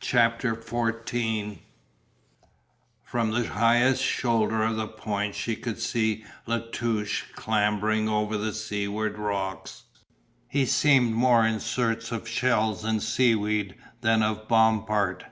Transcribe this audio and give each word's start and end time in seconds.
CHAPTER 0.00 0.56
XIV 0.56 0.62
THE 0.62 0.92
DEATH 1.04 1.48
TRAPS 1.54 1.60
From 3.04 3.30
the 3.30 3.46
highest 3.46 4.02
shoulder 4.02 4.64
of 4.64 4.74
the 4.74 4.88
point 4.88 5.36
she 5.36 5.54
could 5.54 5.78
see 5.78 6.24
La 6.48 6.58
Touche 6.72 7.22
clambering 7.36 8.08
over 8.08 8.36
the 8.36 8.52
seaward 8.52 9.16
rocks. 9.16 9.84
He 10.48 10.66
seemed 10.66 11.14
more 11.14 11.46
in 11.46 11.60
search 11.60 12.10
of 12.10 12.26
shells 12.26 12.82
and 12.82 13.00
seaweed 13.00 13.76
than 14.00 14.24
of 14.24 14.48
Bompard. 14.48 15.26